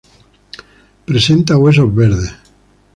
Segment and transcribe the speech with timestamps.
[1.05, 2.33] Presenta huesos verdes.